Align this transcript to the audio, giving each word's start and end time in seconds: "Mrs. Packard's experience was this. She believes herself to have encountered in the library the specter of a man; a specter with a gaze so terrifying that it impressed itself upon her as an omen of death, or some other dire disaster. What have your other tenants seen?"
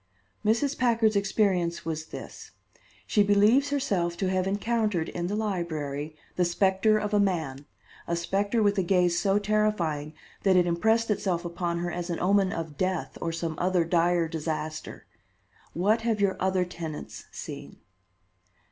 "Mrs. 0.43 0.75
Packard's 0.79 1.15
experience 1.15 1.85
was 1.85 2.07
this. 2.07 2.49
She 3.05 3.21
believes 3.21 3.69
herself 3.69 4.17
to 4.17 4.31
have 4.31 4.47
encountered 4.47 5.09
in 5.09 5.27
the 5.27 5.35
library 5.35 6.15
the 6.37 6.43
specter 6.43 6.97
of 6.97 7.13
a 7.13 7.19
man; 7.19 7.67
a 8.07 8.15
specter 8.15 8.63
with 8.63 8.79
a 8.79 8.81
gaze 8.81 9.19
so 9.19 9.37
terrifying 9.37 10.13
that 10.41 10.55
it 10.55 10.65
impressed 10.65 11.11
itself 11.11 11.45
upon 11.45 11.77
her 11.77 11.91
as 11.91 12.09
an 12.09 12.19
omen 12.19 12.51
of 12.51 12.79
death, 12.79 13.15
or 13.21 13.31
some 13.31 13.53
other 13.59 13.85
dire 13.85 14.27
disaster. 14.27 15.05
What 15.73 16.01
have 16.01 16.19
your 16.19 16.35
other 16.39 16.65
tenants 16.65 17.25
seen?" 17.31 17.77